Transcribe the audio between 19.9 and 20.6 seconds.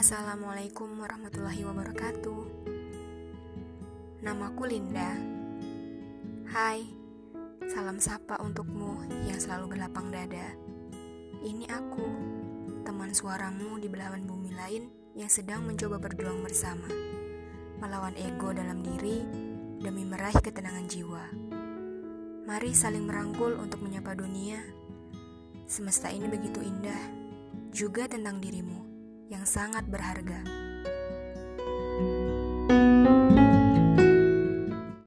meraih